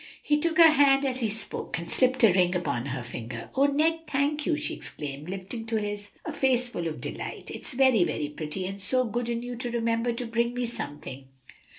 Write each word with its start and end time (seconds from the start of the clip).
He 0.23 0.39
took 0.39 0.57
her 0.57 0.71
hand 0.71 1.05
as 1.05 1.19
he 1.19 1.29
spoke, 1.29 1.77
and 1.77 1.87
slipped 1.87 2.23
a 2.23 2.33
ring 2.33 2.55
upon 2.55 2.87
her 2.87 3.03
finger. 3.03 3.51
"O 3.53 3.67
Ned, 3.67 4.07
thank 4.07 4.47
you!" 4.47 4.57
she 4.57 4.73
exclaimed, 4.73 5.29
lifting 5.29 5.63
to 5.67 5.75
his 5.79 6.09
a 6.25 6.33
face 6.33 6.69
full 6.69 6.87
of 6.87 6.99
delight. 6.99 7.51
"It's 7.51 7.73
very 7.73 8.33
pretty, 8.35 8.65
and 8.65 8.81
so 8.81 9.05
good 9.05 9.29
in 9.29 9.43
you 9.43 9.55
to 9.57 9.69
remember 9.69 10.11
to 10.11 10.25
bring 10.25 10.55
me 10.55 10.65
something." 10.65 11.25